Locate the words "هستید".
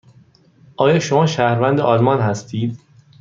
2.19-2.79